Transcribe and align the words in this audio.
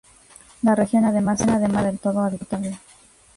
La 0.63 0.73
región, 0.73 1.05
además, 1.05 1.45
no 1.45 1.59
era 1.63 1.83
del 1.83 1.99
todo 1.99 2.21
habitable. 2.21 2.79